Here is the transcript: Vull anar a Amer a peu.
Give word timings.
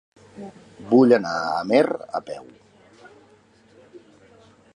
Vull 0.93 1.13
anar 1.17 1.33
a 1.41 1.51
Amer 1.59 1.83
a 2.21 2.25
peu. 2.31 2.49